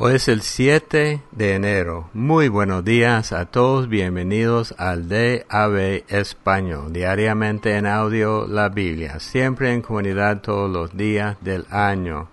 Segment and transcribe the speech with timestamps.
[0.00, 2.08] Hoy es el 7 de enero.
[2.14, 3.88] Muy buenos días a todos.
[3.88, 6.92] Bienvenidos al DAB Español.
[6.92, 9.18] Diariamente en audio la Biblia.
[9.18, 12.28] Siempre en comunidad todos los días del año.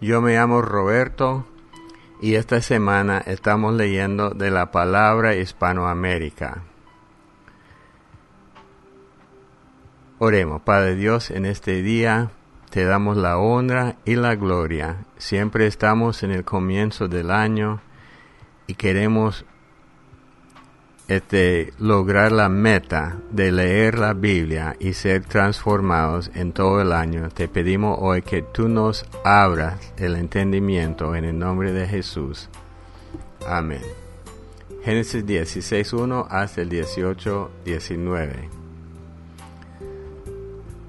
[0.00, 1.46] Yo me llamo Roberto
[2.20, 6.64] y esta semana estamos leyendo de la palabra Hispanoamérica.
[10.18, 12.32] Oremos, Padre Dios, en este día
[12.70, 15.04] te damos la honra y la gloria.
[15.22, 17.80] Siempre estamos en el comienzo del año
[18.66, 19.44] y queremos
[21.06, 27.28] este, lograr la meta de leer la Biblia y ser transformados en todo el año.
[27.28, 32.48] Te pedimos hoy que tú nos abras el entendimiento en el nombre de Jesús.
[33.46, 33.82] Amén.
[34.82, 38.48] Génesis 16.1 hasta el 18.19.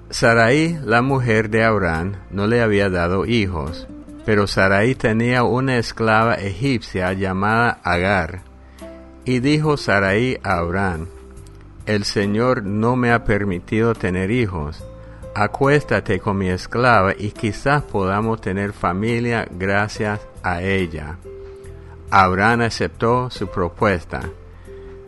[0.10, 3.88] Sarai, la mujer de Abraham, no le había dado hijos,
[4.26, 8.42] pero Sarai tenía una esclava egipcia llamada Agar.
[9.26, 11.08] Y dijo Sarai a Abraham,
[11.86, 14.84] El Señor no me ha permitido tener hijos.
[15.36, 21.18] Acuéstate con mi esclava y quizás podamos tener familia gracias a ella.
[22.12, 24.22] Abraham aceptó su propuesta.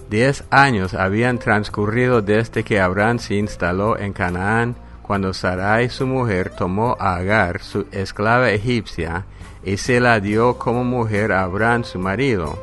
[0.09, 6.49] Diez años habían transcurrido desde que Abraham se instaló en Canaán cuando Sarai su mujer
[6.49, 9.25] tomó a Agar, su esclava egipcia,
[9.63, 12.57] y se la dio como mujer a Abraham su marido.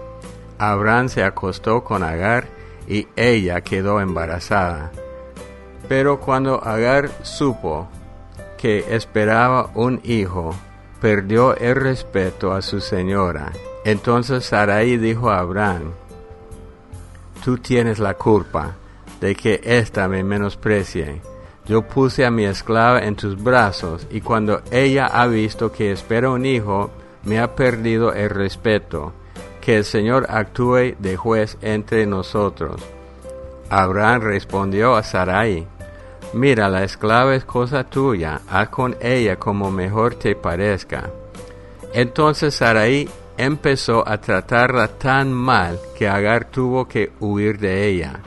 [0.59, 2.49] Abraham se acostó con Agar
[2.89, 4.91] y ella quedó embarazada.
[5.89, 7.89] Pero cuando Agar supo
[8.59, 10.53] que esperaba un hijo,
[11.01, 13.53] perdió el respeto a su señora.
[13.85, 15.93] Entonces Sarai dijo a Abraham,
[17.45, 18.75] Tú tienes la culpa
[19.21, 21.32] de que ésta me menosprecie
[21.67, 26.31] yo puse a mi esclava en tus brazos, y cuando ella ha visto que espera
[26.31, 26.91] un hijo,
[27.25, 29.13] me ha perdido el respeto.
[29.61, 32.83] Que el Señor actúe de juez entre nosotros.
[33.71, 35.67] Abraham respondió a Sarai,
[36.33, 41.11] Mira, la esclava es cosa tuya, haz con ella como mejor te parezca.
[41.93, 48.21] Entonces Sarai empezó a tratarla tan mal que Agar tuvo que huir de ella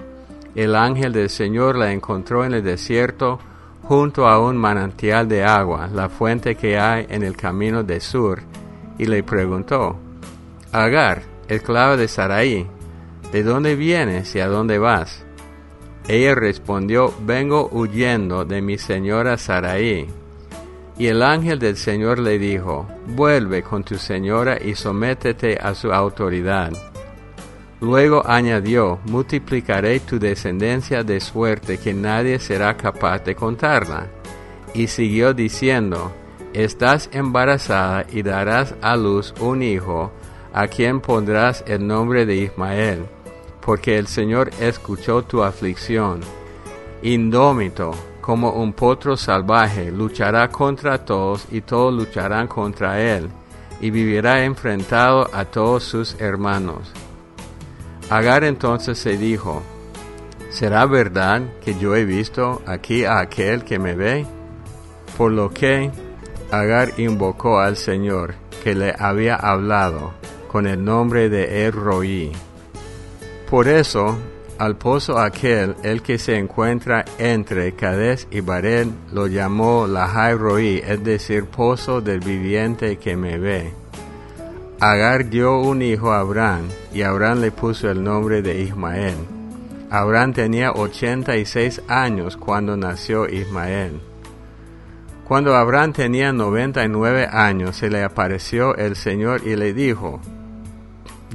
[0.56, 3.40] el ángel del Señor la encontró en el desierto
[3.84, 8.42] junto a un manantial de agua, la fuente que hay en el camino de sur,
[8.98, 9.98] y le preguntó,
[10.72, 12.68] Agar, esclava de Sarai,
[13.32, 15.24] ¿de dónde vienes y a dónde vas?
[16.08, 20.08] Ella respondió, vengo huyendo de mi señora Sarai.
[20.98, 25.92] Y el ángel del Señor le dijo, vuelve con tu señora y sométete a su
[25.92, 26.72] autoridad.
[27.82, 34.08] Luego añadió, multiplicaré tu descendencia de suerte que nadie será capaz de contarla.
[34.74, 36.12] Y siguió diciendo,
[36.54, 40.12] estás embarazada y darás a luz un hijo,
[40.54, 43.06] a quien pondrás el nombre de Ismael,
[43.60, 46.22] porque el Señor escuchó tu aflicción.
[47.02, 53.30] Indómito, como un potro salvaje, luchará contra todos y todos lucharán contra él,
[53.82, 56.94] y vivirá enfrentado a todos sus hermanos
[58.10, 59.64] Agar entonces se dijo,
[60.52, 64.26] ¿será verdad que yo he visto aquí a aquel que me ve?
[65.18, 65.92] Por lo que
[66.52, 70.14] Agar invocó al Señor que le había hablado
[70.52, 71.74] con el nombre de El
[73.50, 74.18] Por eso,
[74.58, 80.82] al pozo aquel, el que se encuentra entre Cades y Barel, lo llamó Lahai Roi,
[80.86, 83.74] es decir, pozo del viviente que me ve.
[84.82, 89.16] Agar dio un hijo a Abraham y Abraham le puso el nombre de Ismael.
[89.90, 94.02] Abraham tenía 86 años cuando nació Ismael.
[95.24, 100.20] Cuando Abraham tenía 99 años se le apareció el Señor y le dijo,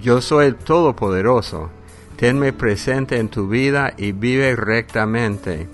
[0.03, 1.71] Yo soy el Todopoderoso,
[2.17, 5.67] tenme presente en tu vida y vive rectamente.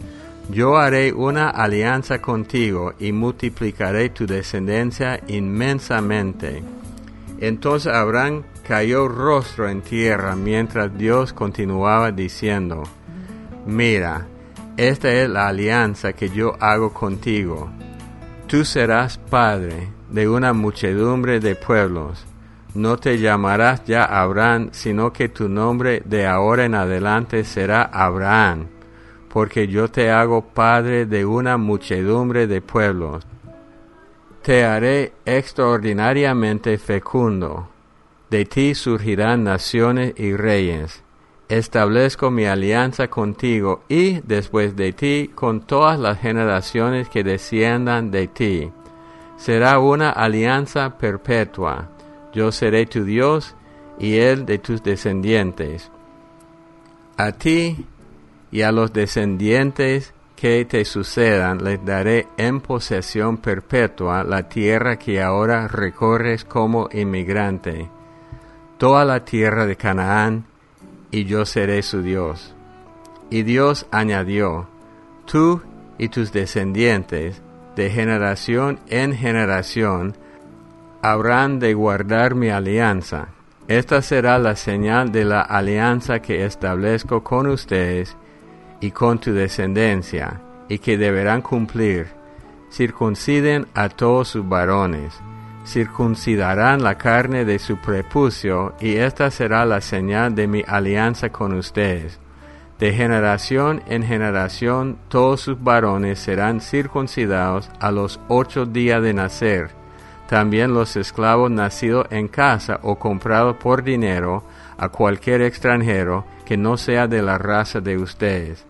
[0.51, 6.63] Yo haré una alianza contigo y multiplicaré tu descendencia inmensamente
[7.41, 12.83] entonces Abraham cayó rostro en tierra mientras Dios continuaba diciendo,
[13.67, 14.27] Mira,
[14.77, 17.71] esta es la alianza que yo hago contigo.
[18.47, 22.25] Tú serás padre de una muchedumbre de pueblos.
[22.75, 28.67] No te llamarás ya Abraham, sino que tu nombre de ahora en adelante será Abraham,
[29.29, 33.27] porque yo te hago padre de una muchedumbre de pueblos
[34.47, 37.69] te haré extraordinariamente fecundo.
[38.31, 41.03] De ti surgirán naciones y reyes.
[41.49, 48.29] Establezco mi alianza contigo y después de ti con todas las generaciones que desciendan de
[48.29, 48.71] ti.
[49.37, 51.89] Será una alianza perpetua.
[52.33, 53.57] yo seré tu Dios
[53.99, 55.91] y él de tus descendientes.
[57.17, 57.85] A ti
[58.53, 65.23] y a los descendientes que te sucedan les daré en posesión perpetua la tierra que
[65.23, 67.89] ahora recorres como inmigrante,
[68.77, 70.45] toda la tierra de Canaán,
[71.11, 72.55] y yo seré su Dios.
[73.31, 74.69] Y Dios añadió,
[75.25, 75.63] tú
[75.97, 77.41] y tus descendientes,
[77.75, 80.17] de generación en generación,
[81.03, 83.29] habrán de guardar mi alianza.
[83.69, 88.17] Esta será la señal de la alianza que establezco con ustedes
[88.81, 92.09] y con tu descendencia, y que deberán cumplir.
[92.71, 95.21] Circunciden a todos sus varones,
[95.67, 101.55] circuncidarán la carne de su prepucio, y esta será la señal de mi alianza con
[101.55, 102.19] ustedes.
[102.79, 109.71] De generación en generación todos sus varones serán circuncidados a los ocho días de nacer.
[110.29, 114.43] También los esclavos nacidos en casa o comprados por dinero
[114.77, 118.65] a cualquier extranjero que no sea de la raza de ustedes.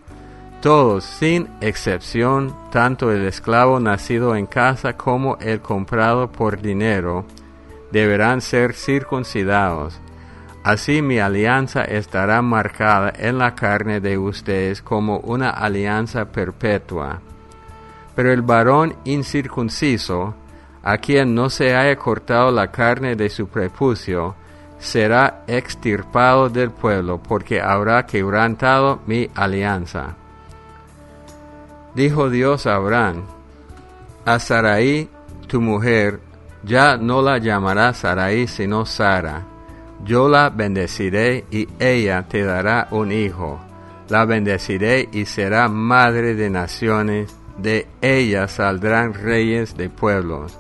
[0.61, 7.25] Todos, sin excepción, tanto el esclavo nacido en casa como el comprado por dinero,
[7.93, 10.01] deberán ser circuncidados
[10.67, 17.21] Así mi alianza estará marcada en la carne de ustedes como una alianza perpetua.
[18.17, 20.35] Pero el varón incircunciso,
[20.83, 24.35] a quien no se haya cortado la carne de su prepucio,
[24.79, 30.17] será extirpado del pueblo, porque habrá quebrantado mi alianza.
[31.95, 33.23] Dijo Dios a Abraham,
[34.25, 35.09] a Sarai,
[35.47, 36.21] tu mujer,
[36.63, 39.57] ya no la llamará Sarai, sino Sara
[40.05, 43.61] yo la bendeciré y ella te dará un hijo.
[44.09, 47.35] La bendeciré y será madre de naciones.
[47.59, 50.59] De ella saldrán reyes de pueblos.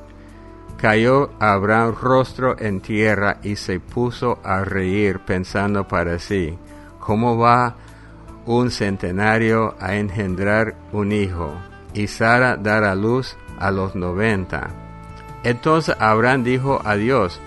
[0.79, 6.59] Cayó Abraham rostro en tierra y se puso a reír pensando para sí,
[7.01, 7.77] ¿cómo va
[8.45, 11.55] un centenario a engendrar un hijo?
[11.95, 14.69] Y Sara dará luz a los noventa.
[15.45, 17.41] Entonces Abraham dijo a Dios,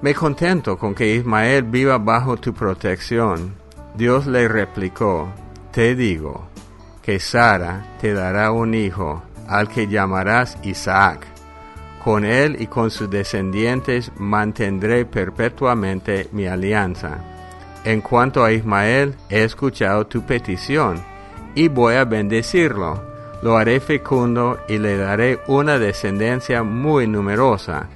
[0.00, 3.54] me contento con que Ismael viva bajo tu protección.
[3.94, 5.28] Dios le replicó,
[5.70, 6.46] Te digo,
[7.02, 11.33] que Sara te dará un hijo, al que llamarás Isaac.
[12.04, 17.18] Con él y con sus descendientes mantendré perpetuamente mi alianza.
[17.82, 21.02] En cuanto a Ismael, he escuchado tu petición,
[21.54, 23.02] y voy a bendecirlo.
[23.42, 27.88] Lo haré fecundo y le daré una descendencia muy numerosa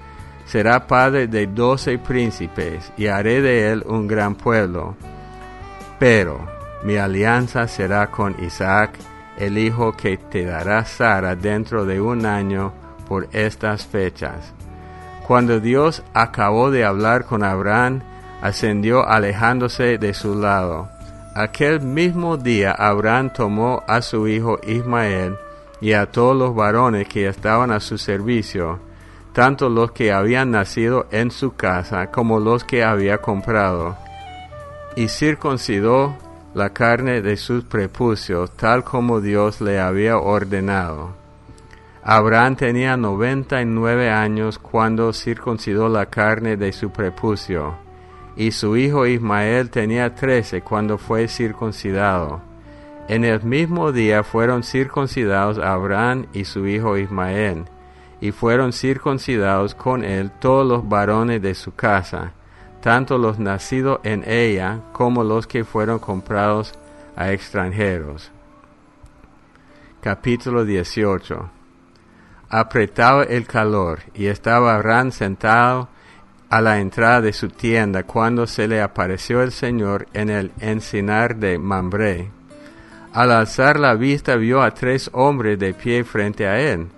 [0.49, 4.96] será padre de doce príncipes, y haré de él un gran pueblo.
[5.99, 6.40] Pero
[6.84, 8.99] mi alianza será con Isaac,
[9.37, 12.72] el hijo que te dará Sara dentro de un año
[13.08, 14.52] por estas fechas.
[15.26, 18.02] Cuando Dios acabó de hablar con Abraham,
[18.40, 20.88] ascendió alejándose de su lado.
[21.34, 25.37] Aquel mismo día Abraham tomó a su hijo Ismael
[25.81, 28.81] y a todos los varones que estaban a su servicio,
[29.32, 33.96] tanto los que habían nacido en su casa como los que había comprado,
[34.96, 36.16] y circuncidó
[36.54, 41.17] la carne de sus prepucios, tal como Dios le había ordenado.
[42.10, 47.75] Abraham tenía noventa y nueve años cuando circuncidó la carne de su prepucio,
[48.35, 52.40] y su hijo Ismael tenía trece cuando fue circuncidado.
[53.09, 57.66] En el mismo día fueron circuncidados Abraham y su hijo Ismael,
[58.23, 62.32] y fueron circuncidados con él todos los varones de su casa,
[62.80, 66.73] tanto los nacidos en ella como los que fueron comprados
[67.16, 68.30] a extranjeros.
[70.00, 71.57] Capítulo 18
[72.50, 75.88] Apretaba el calor y estaba Abraham sentado
[76.50, 81.37] a la entrada de su tienda cuando se le apareció el Señor en el encinar
[81.37, 82.31] de Mambré.
[83.12, 86.88] Al alzar la vista vio a tres hombres de pie frente a él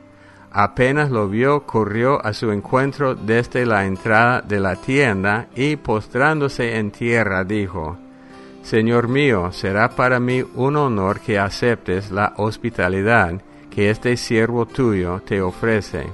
[0.50, 6.76] apenas lo vio, corrió a su encuentro desde la entrada de la tienda y postrándose
[6.76, 7.97] en tierra dijo,
[8.62, 15.20] Señor mío, será para mí un honor que aceptes la hospitalidad que este siervo tuyo
[15.20, 16.06] te ofrece,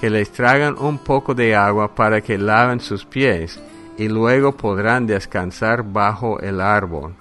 [0.00, 3.60] que les tragan un poco de agua para que laven sus pies
[3.98, 7.14] y luego podrán descansar bajo el árbol,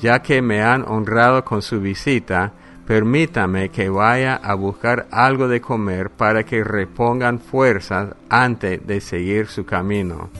[0.00, 2.52] ya que me han honrado con su visita,
[2.86, 9.46] permítame que vaya a buscar algo de comer para que repongan fuerzas antes de seguir
[9.46, 10.30] su camino.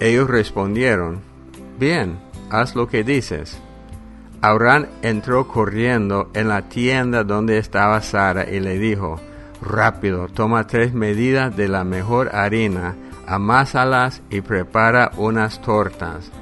[0.00, 1.20] Ellos respondieron,
[1.78, 2.18] Bien,
[2.50, 3.60] haz lo que dices.
[4.42, 9.20] Abraham entró corriendo en la tienda donde estaba Sara y le dijo,
[9.62, 16.32] Rápido, toma tres medidas de la mejor harina, amásalas y prepara unas tortas.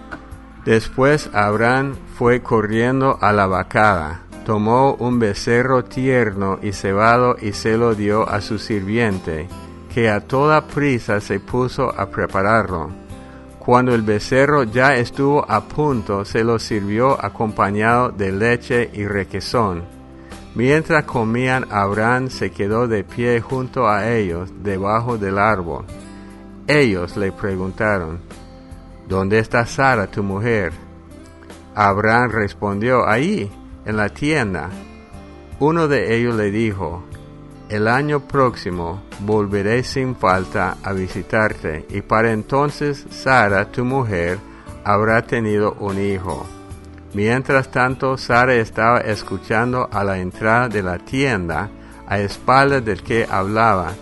[0.64, 7.76] Después Abraham fue corriendo a la vacada, tomó un becerro tierno y cebado y se
[7.76, 9.46] lo dio a su sirviente,
[9.92, 12.90] que a toda prisa se puso a prepararlo.
[13.60, 19.84] Cuando el becerro ya estuvo a punto, se lo sirvió acompañado de leche y requesón.
[20.54, 25.84] Mientras comían, Abraham se quedó de pie junto a ellos, debajo del árbol.
[26.66, 28.20] Ellos le preguntaron,
[29.06, 30.72] ¿Dónde está Sara, tu mujer?
[31.74, 33.50] Abraham respondió, ahí,
[33.84, 34.70] en la tienda.
[35.58, 37.04] Uno de ellos le dijo,
[37.70, 44.38] el año próximo volveré sin falta a visitarte y para entonces Sara, tu mujer,
[44.84, 46.46] habrá tenido un hijo.
[47.14, 51.70] Mientras tanto, Sara estaba escuchando a la entrada de la tienda,
[52.08, 53.92] a espaldas del que hablaba.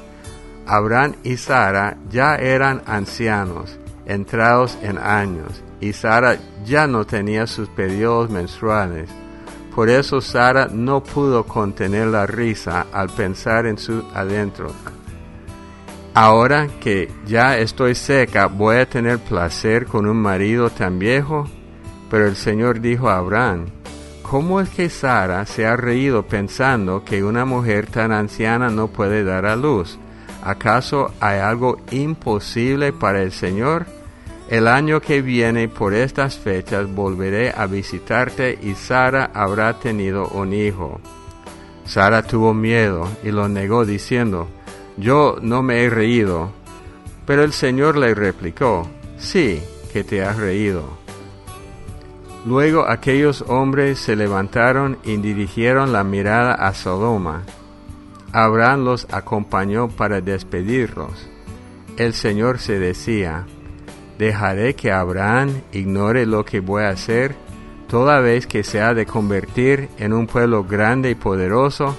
[0.66, 7.68] Abraham y Sara ya eran ancianos, entrados en años, y Sara ya no tenía sus
[7.68, 9.10] periodos menstruales.
[9.74, 14.72] Por eso Sara no pudo contener la risa al pensar en su adentro.
[16.14, 21.48] Ahora que ya estoy seca, voy a tener placer con un marido tan viejo.
[22.10, 23.66] Pero el Señor dijo a Abraham,
[24.22, 29.22] ¿cómo es que Sara se ha reído pensando que una mujer tan anciana no puede
[29.22, 29.98] dar a luz?
[30.42, 33.86] ¿Acaso hay algo imposible para el Señor?
[34.48, 40.54] El año que viene por estas fechas volveré a visitarte y Sara habrá tenido un
[40.54, 41.00] hijo.
[41.84, 44.48] Sara tuvo miedo y lo negó diciendo,
[44.96, 46.50] yo no me he reído.
[47.26, 48.88] Pero el Señor le replicó,
[49.18, 49.62] sí,
[49.92, 50.84] que te has reído.
[52.46, 57.42] Luego aquellos hombres se levantaron y dirigieron la mirada a Sodoma.
[58.32, 61.28] Abraham los acompañó para despedirlos.
[61.98, 63.44] El Señor se decía,
[64.18, 67.34] dejaré que Abraham ignore lo que voy a hacer,
[67.88, 71.96] toda vez que se ha de convertir en un pueblo grande y poderoso,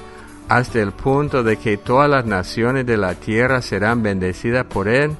[0.49, 5.11] hasta el punto de que todas las naciones de la tierra serán bendecidas por él.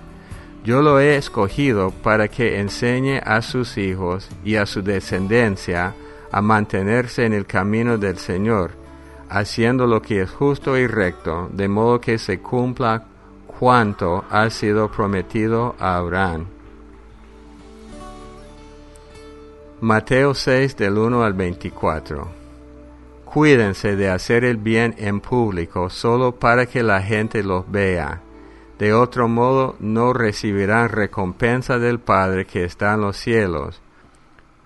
[0.63, 5.93] Yo lo he escogido para que enseñe a sus hijos y a su descendencia
[6.31, 8.71] a mantenerse en el camino del Señor,
[9.29, 13.03] haciendo lo que es justo y recto, de modo que se cumpla
[13.47, 16.58] cuanto ha sido prometido a Abraham.
[19.81, 22.27] Mateo 6 del 1 al 24.
[23.23, 28.19] Cuídense de hacer el bien en público solo para que la gente los vea.
[28.77, 33.81] De otro modo no recibirán recompensa del Padre que está en los cielos.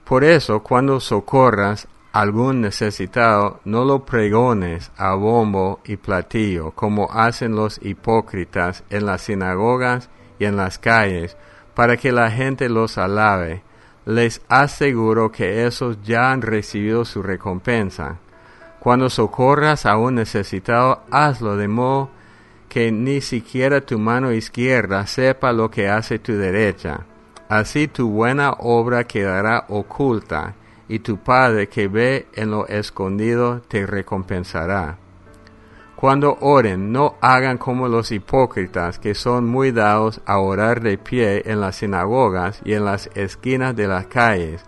[0.03, 7.11] Por eso, cuando socorras a algún necesitado, no lo pregones a bombo y platillo, como
[7.11, 11.37] hacen los hipócritas en las sinagogas y en las calles,
[11.75, 13.61] para que la gente los alabe
[14.05, 18.17] les aseguro que esos ya han recibido su recompensa.
[18.79, 22.09] Cuando socorras a un necesitado, hazlo de modo
[22.67, 27.05] que ni siquiera tu mano izquierda sepa lo que hace tu derecha.
[27.47, 30.55] Así tu buena obra quedará oculta,
[30.87, 34.97] y tu Padre que ve en lo escondido te recompensará.
[36.03, 41.43] Cuando oren, no hagan como los hipócritas, que son muy dados a orar de pie
[41.45, 44.65] en las sinagogas y en las esquinas de las calles,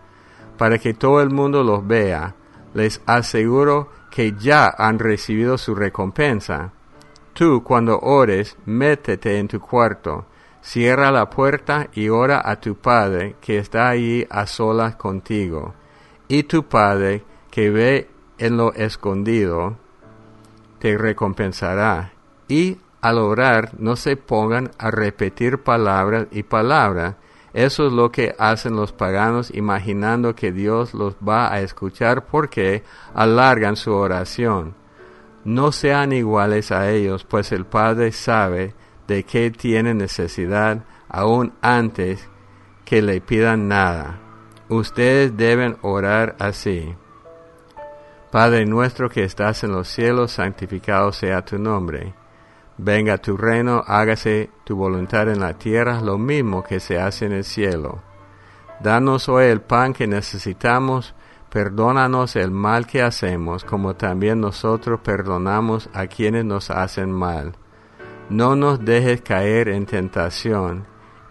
[0.57, 2.35] para que todo el mundo los vea.
[2.73, 6.71] Les aseguro que ya han recibido su recompensa.
[7.33, 10.27] Tú, cuando ores, métete en tu cuarto,
[10.61, 15.73] cierra la puerta y ora a tu Padre que está allí a solas contigo.
[16.29, 19.83] Y tu Padre, que ve en lo escondido,
[20.97, 22.11] recompensará.
[22.47, 27.15] Y al orar no se pongan a repetir palabras y palabras.
[27.53, 32.83] Eso es lo que hacen los paganos imaginando que Dios los va a escuchar porque
[33.13, 34.75] alargan su oración.
[35.43, 38.73] No sean iguales a ellos, pues el Padre sabe
[39.07, 42.27] de qué tienen necesidad aún antes
[42.83, 44.19] que le pidan nada.
[44.67, 46.95] Ustedes deben orar así.
[48.31, 52.13] Padre nuestro que estás en los cielos, santificado sea tu nombre.
[52.77, 57.31] Venga tu reino, hágase tu voluntad en la tierra, lo mismo que se hace en
[57.31, 58.01] el cielo.
[58.81, 61.15] Danos hoy el pan que necesitamos,
[61.49, 67.55] perdónanos el mal que hacemos, como también nosotros perdonamos a quienes nos hacen mal.
[68.29, 70.87] No nos dejes caer en tentación,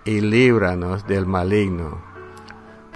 [0.06, 2.13] y líbranos del maligno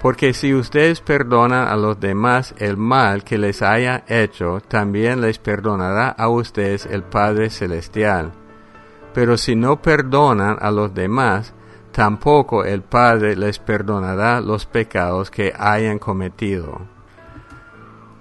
[0.01, 5.39] porque si ustedes perdonan a los demás el mal que les haya hecho, también les
[5.39, 8.31] perdonará a ustedes el Padre Celestial.
[9.13, 11.53] Pero si no perdonan a los demás,
[11.91, 16.79] tampoco el Padre les perdonará los pecados que hayan cometido.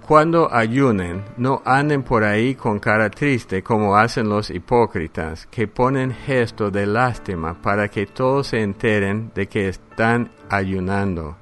[0.04, 6.12] Cuando ayunen, no anden por ahí con cara triste como hacen los hipócritas, que ponen
[6.12, 11.36] gesto de lástima para que todos se enteren de que están ayunando.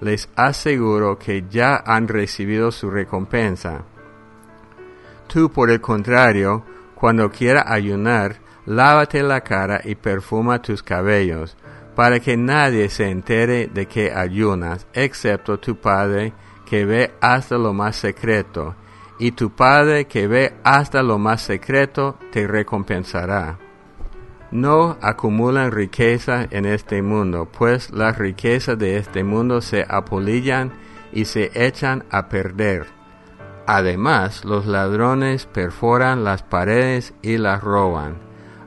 [0.00, 3.84] Les aseguro que ya han recibido su recompensa.
[5.26, 6.64] Tú, por el contrario,
[6.94, 8.36] cuando quiera ayunar,
[8.66, 11.56] lávate la cara y perfuma tus cabellos,
[11.94, 16.32] para que nadie se entere de que ayunas, excepto tu Padre,
[16.64, 18.76] que ve hasta lo más secreto,
[19.18, 23.58] y tu Padre que ve hasta lo más secreto te recompensará.
[24.50, 30.72] No acumulan riqueza en este mundo, pues las riquezas de este mundo se apolillan
[31.12, 32.86] y se echan a perder.
[33.66, 38.16] Además, los ladrones perforan las paredes y las roban.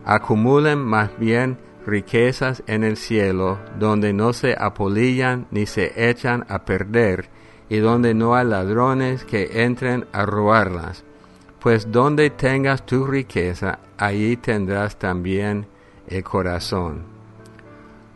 [0.06, 1.58] Acumulen más bien
[1.88, 7.30] riquezas en el cielo, donde no se apolillan ni se echan a perder,
[7.70, 11.04] y donde no hay ladrones que entren a robarlas.
[11.60, 15.71] Pues donde tengas tu riqueza, allí tendrás también
[16.12, 17.04] el corazón.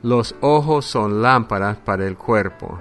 [0.03, 2.77] Los ojos son lámparas para el cuerpo.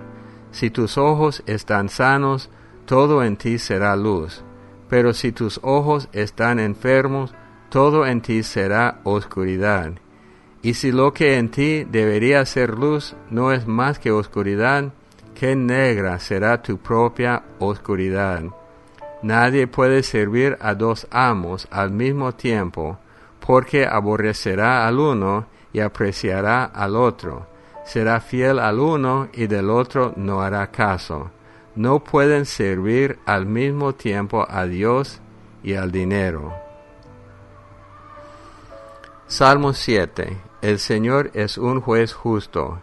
[0.50, 2.50] Si tus ojos están sanos,
[2.85, 4.44] todo en ti será luz.
[4.90, 7.35] Pero si tus ojos están enfermos,
[7.71, 9.92] todo en ti será oscuridad.
[10.62, 14.92] Y si lo que en ti debería ser luz no es más que oscuridad,
[15.35, 18.44] qué negra será tu propia oscuridad.
[19.23, 22.99] Nadie puede servir a dos amos al mismo tiempo,
[23.45, 27.47] porque aborrecerá al uno y apreciará al otro.
[27.85, 31.31] Será fiel al uno y del otro no hará caso.
[31.75, 35.21] No pueden servir al mismo tiempo a Dios
[35.63, 36.55] y al dinero.
[39.27, 40.37] Salmo 7.
[40.63, 42.81] El Señor es un juez justo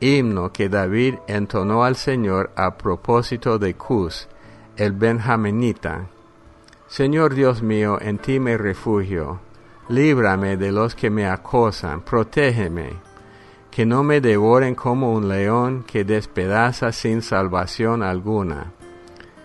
[0.00, 4.28] himno que David entonó al Señor a propósito de Cus,
[4.76, 6.08] el benjaminita.
[6.86, 9.40] Señor Dios mío, en ti me refugio.
[9.88, 12.94] Líbrame de los que me acosan, protégeme,
[13.70, 18.72] que no me devoren como un león que despedaza sin salvación alguna.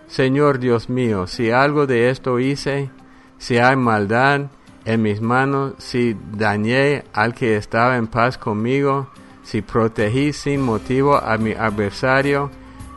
[0.08, 2.89] Señor Dios mío, si algo de esto hice,
[3.38, 4.49] si hay maldad
[4.84, 9.10] en mis manos, si dañé al que estaba en paz conmigo,
[9.43, 12.49] si protegí sin motivo a mi adversario,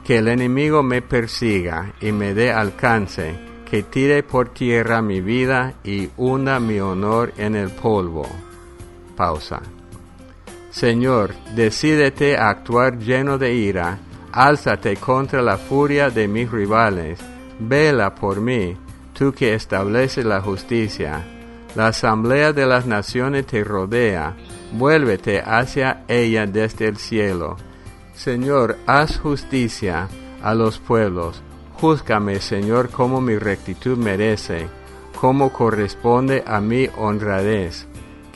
[0.02, 5.74] que el enemigo me persiga y me dé alcance, que tire por tierra mi vida
[5.84, 8.26] y hunda mi honor en el polvo.
[9.16, 9.62] Pausa.
[10.70, 13.98] Señor, decídete a actuar lleno de ira,
[14.32, 17.20] álzate contra la furia de mis rivales,
[17.60, 18.76] vela por mí,
[19.12, 21.24] tú que estableces la justicia.
[21.76, 24.34] La asamblea de las naciones te rodea,
[24.72, 27.56] vuélvete hacia ella desde el cielo.
[28.14, 30.08] Señor, haz justicia
[30.42, 31.42] a los pueblos.
[31.80, 34.68] Júzgame, Señor, como mi rectitud merece,
[35.20, 37.86] como corresponde a mi honradez.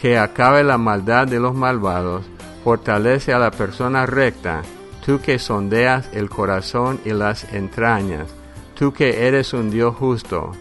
[0.01, 2.25] Que acabe la maldad de los malvados,
[2.63, 4.63] fortalece a la persona recta,
[5.05, 8.29] tú que sondeas el corazón y las entrañas,
[8.75, 10.53] tú que eres un Dios justo.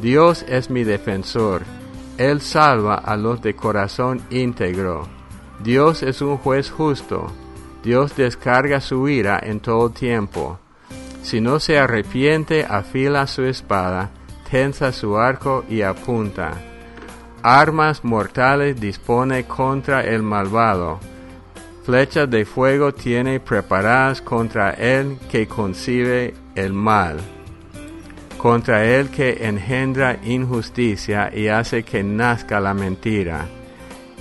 [0.00, 1.62] Dios es mi defensor,
[2.16, 5.06] Él salva a los de corazón íntegro.
[5.62, 7.32] Dios es un juez justo.
[7.82, 10.58] Dios descarga su ira en todo tiempo.
[11.28, 14.08] Si no se arrepiente, afila su espada,
[14.50, 16.52] tensa su arco y apunta.
[17.42, 20.98] Armas mortales dispone contra el malvado.
[21.84, 27.18] Flechas de fuego tiene preparadas contra el que concibe el mal,
[28.38, 33.46] contra el que engendra injusticia y hace que nazca la mentira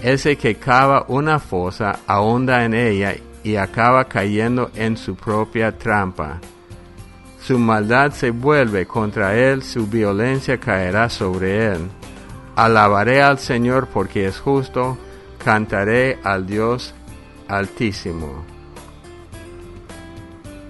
[0.01, 6.39] ese que cava una fosa ahonda en ella y acaba cayendo en su propia trampa.
[7.47, 11.87] Su maldad se vuelve contra él, su violencia caerá sobre él.
[12.57, 14.97] Alabaré al Señor porque es justo,
[15.41, 16.93] cantaré al Dios
[17.47, 18.43] altísimo.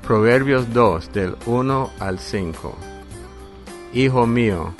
[0.06, 2.78] Proverbios 2 del 1 al 5.
[3.94, 4.76] Hijo mío,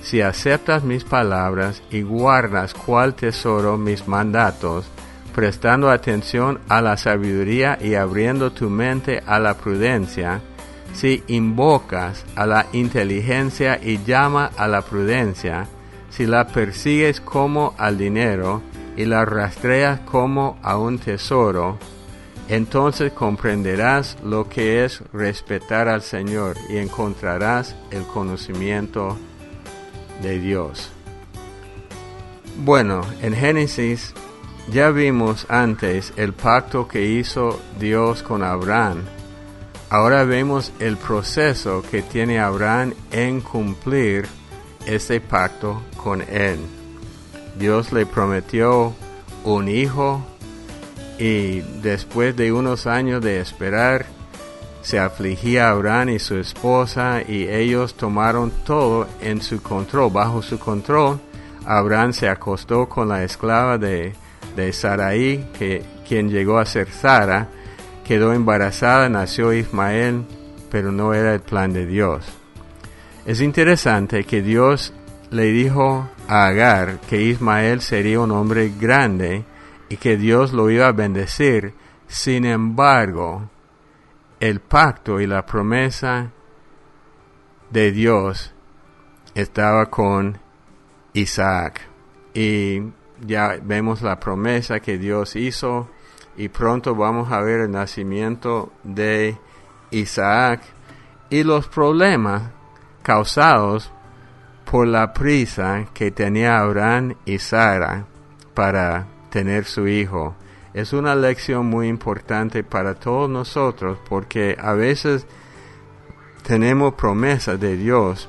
[0.00, 4.86] si aceptas mis palabras y guardas cual tesoro mis mandatos,
[5.34, 10.40] prestando atención a la sabiduría y abriendo tu mente a la prudencia,
[10.96, 15.68] si invocas a la inteligencia y llama a la prudencia,
[16.08, 18.62] si la persigues como al dinero
[18.96, 21.78] y la rastreas como a un tesoro,
[22.48, 29.18] entonces comprenderás lo que es respetar al Señor y encontrarás el conocimiento
[30.22, 30.90] de Dios.
[32.64, 34.14] Bueno, en Génesis
[34.72, 39.02] ya vimos antes el pacto que hizo Dios con Abraham.
[39.88, 44.26] Ahora vemos el proceso que tiene Abraham en cumplir
[44.84, 46.58] ese pacto con él.
[47.56, 48.94] Dios le prometió
[49.44, 50.26] un hijo
[51.18, 54.06] y después de unos años de esperar,
[54.82, 60.58] se afligía Abraham y su esposa y ellos tomaron todo en su control, bajo su
[60.58, 61.20] control.
[61.64, 64.14] Abraham se acostó con la esclava de,
[64.54, 67.48] de Sarai, que, quien llegó a ser Sara,
[68.06, 70.24] quedó embarazada, nació Ismael,
[70.70, 72.24] pero no era el plan de Dios.
[73.24, 74.94] Es interesante que Dios
[75.30, 79.44] le dijo a Agar que Ismael sería un hombre grande
[79.88, 81.74] y que Dios lo iba a bendecir.
[82.06, 83.50] Sin embargo,
[84.38, 86.30] el pacto y la promesa
[87.70, 88.54] de Dios
[89.34, 90.38] estaba con
[91.12, 91.80] Isaac.
[92.34, 92.82] Y
[93.26, 95.88] ya vemos la promesa que Dios hizo
[96.36, 99.38] y pronto vamos a ver el nacimiento de
[99.90, 100.62] Isaac
[101.30, 102.42] y los problemas
[103.02, 103.90] causados
[104.70, 108.06] por la prisa que tenía Abraham y Sara
[108.54, 110.34] para tener su hijo.
[110.74, 115.26] Es una lección muy importante para todos nosotros porque a veces
[116.42, 118.28] tenemos promesas de Dios,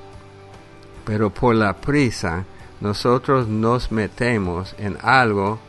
[1.06, 2.46] pero por la prisa
[2.80, 5.60] nosotros nos metemos en algo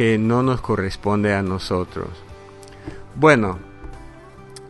[0.00, 2.08] que no nos corresponde a nosotros.
[3.16, 3.58] Bueno,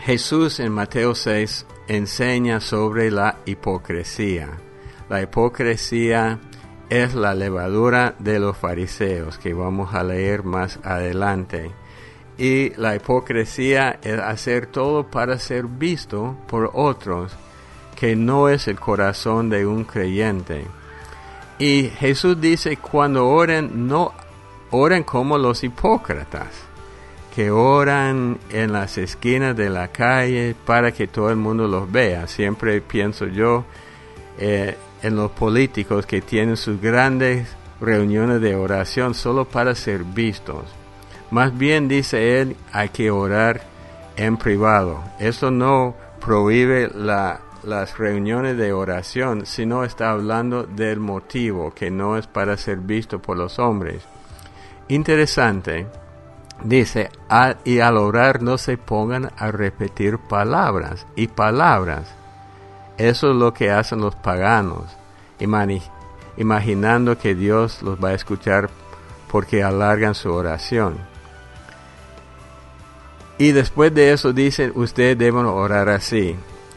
[0.01, 4.49] Jesús en Mateo 6 enseña sobre la hipocresía.
[5.09, 6.41] La hipocresía
[6.89, 11.71] es la levadura de los fariseos que vamos a leer más adelante.
[12.37, 17.37] Y la hipocresía es hacer todo para ser visto por otros,
[17.95, 20.67] que no es el corazón de un creyente.
[21.61, 24.13] Y Jesús dice, cuando oren, no
[24.71, 26.49] oren como los hipócritas,
[27.35, 32.27] que oran en las esquinas de la calle para que todo el mundo los vea.
[32.27, 33.65] Siempre pienso yo
[34.39, 37.49] eh, en los políticos que tienen sus grandes
[37.81, 40.65] reuniones de oración solo para ser vistos.
[41.31, 43.63] Más bien, dice él, hay que orar
[44.17, 45.03] en privado.
[45.19, 52.17] Eso no prohíbe la las reuniones de oración, sino está hablando del motivo, que no
[52.17, 54.03] es para ser visto por los hombres.
[54.91, 55.87] Interesante,
[56.65, 57.11] dice,
[57.65, 62.13] y al orar no se pongan a repetir palabras y palabras.
[62.99, 64.87] Eso es lo que hacen los paganos,
[66.37, 68.69] imaginando que Dios los va a escuchar
[69.31, 70.99] porque alargan su oración.
[73.39, 76.35] Y después de eso dicen, ustedes deben orar así.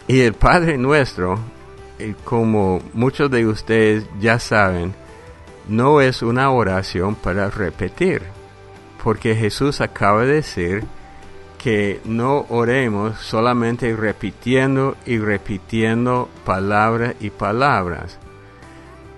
[0.07, 1.39] Y el Padre nuestro,
[2.25, 4.93] como muchos de ustedes ya saben,
[5.67, 8.21] no es una oración para repetir,
[9.03, 10.83] porque Jesús acaba de decir
[11.57, 18.19] que no oremos solamente repitiendo y repitiendo palabras y palabras.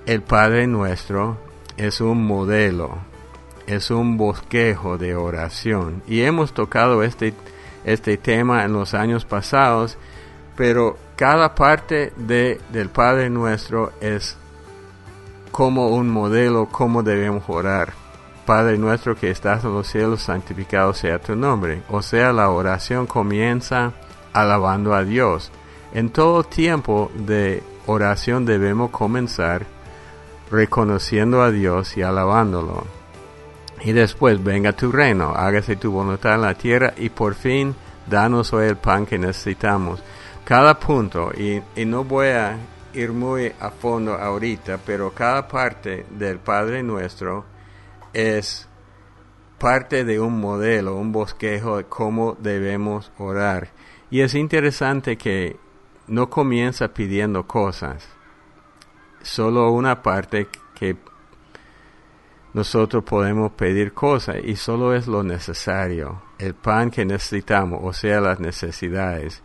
[0.05, 1.37] El Padre nuestro
[1.77, 2.99] es un modelo,
[3.65, 6.03] es un bosquejo de oración.
[6.07, 7.33] Y hemos tocado este,
[7.83, 9.97] este tema en los años pasados
[10.55, 14.37] pero cada parte de, del Padre nuestro es
[15.55, 17.93] como un modelo, cómo debemos orar.
[18.45, 21.81] Padre nuestro que estás en los cielos, santificado sea tu nombre.
[21.87, 23.93] O sea, la oración comienza
[24.33, 25.53] alabando a Dios.
[25.93, 29.65] En todo tiempo de oración debemos comenzar
[30.51, 32.83] reconociendo a Dios y alabándolo.
[33.79, 37.73] Y después, venga tu reino, hágase tu voluntad en la tierra y por fin,
[38.07, 40.03] danos hoy el pan que necesitamos
[40.45, 42.55] cada punto, y, no voy a
[42.95, 47.45] ir muy a fondo ahorita, pero cada parte del Padre Nuestro
[48.13, 48.67] es
[49.59, 53.69] parte de un modelo, un bosquejo de cómo debemos orar.
[54.09, 55.57] Y es interesante que
[56.07, 58.07] no comienza pidiendo cosas,
[59.21, 60.95] solo una parte que
[62.53, 68.21] nosotros podemos pedir cosas y solo es lo necesario, el pan que necesitamos, o sea,
[68.21, 69.43] las necesidades.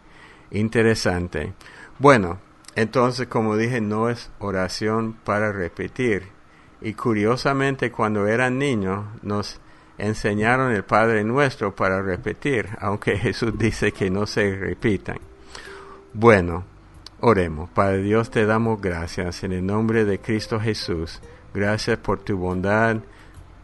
[0.53, 1.55] Interesante.
[1.99, 2.39] Bueno,
[2.81, 6.29] entonces como dije, no es oración para repetir.
[6.81, 9.61] Y curiosamente cuando eran niños nos
[9.99, 15.19] enseñaron el Padre Nuestro para repetir, aunque Jesús dice que no se repitan.
[16.15, 16.65] Bueno,
[17.21, 17.69] oremos.
[17.69, 21.21] Padre Dios, te damos gracias en el nombre de Cristo Jesús.
[21.53, 22.97] Gracias por tu bondad,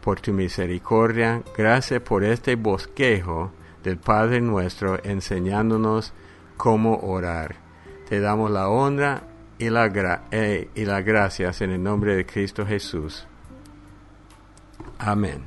[0.01, 1.41] por tu misericordia.
[1.57, 3.51] Gracias por este bosquejo
[3.83, 6.13] del Padre Nuestro enseñándonos
[6.55, 7.66] cómo orar.
[8.07, 9.23] Te damos la honra
[9.59, 13.27] y la, eh, y gracias en el nombre de Cristo Jesús.
[14.99, 15.43] Amén.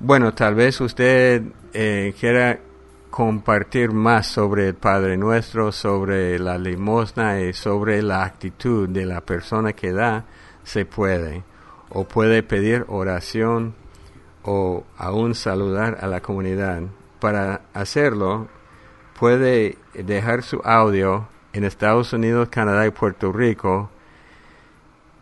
[0.00, 1.42] Bueno, tal vez usted
[1.72, 2.58] eh, quiera
[3.10, 9.22] compartir más sobre el Padre Nuestro, sobre la limosna y sobre la actitud de la
[9.22, 10.24] persona que da,
[10.62, 11.42] se puede.
[11.88, 13.74] O puede pedir oración
[14.42, 16.82] o aún saludar a la comunidad.
[17.18, 18.48] Para hacerlo,
[19.18, 23.88] puede dejar su audio en Estados Unidos, Canadá y Puerto Rico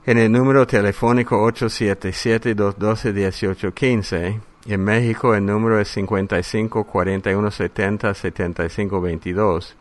[0.05, 4.41] en el número telefónico 877-212-1815.
[4.67, 9.75] En México el número es 55 41 70 75 22.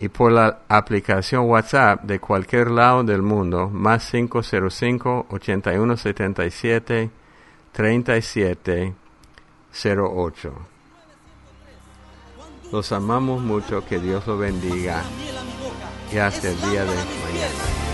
[0.00, 7.10] Y por la aplicación WhatsApp de cualquier lado del mundo, más 505 81 77
[7.72, 8.92] 37
[9.72, 10.73] 08.
[12.74, 15.04] Los amamos mucho, que Dios los bendiga.
[16.12, 17.84] Y hasta el día de mañana.